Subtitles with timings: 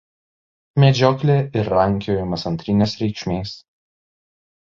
[0.83, 3.55] Medžioklė ir rankiojimas antrinės reikšmės.